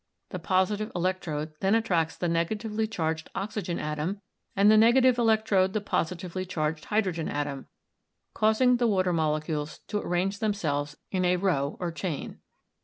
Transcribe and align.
The 0.29 0.39
positive 0.39 0.91
elec 0.95 1.19
trode 1.19 1.51
then 1.59 1.75
attracts 1.75 2.15
the 2.17 2.27
negatively 2.27 2.87
charged 2.87 3.29
oxygen 3.35 3.77
atom, 3.77 4.19
and 4.55 4.71
the 4.71 4.75
negative 4.75 5.19
electrode 5.19 5.73
the 5.73 5.79
positively 5.79 6.43
charged 6.43 6.85
hydro 6.85 7.11
gen 7.11 7.29
atom, 7.29 7.67
causing 8.33 8.77
the 8.77 8.87
water 8.87 9.13
molecules 9.13 9.77
to 9.89 9.99
arrange 10.01 10.39
them 10.39 10.55
selves 10.55 10.97
in 11.11 11.23
a 11.23 11.37
row 11.37 11.77
or 11.79 11.91
chain. 11.91 12.39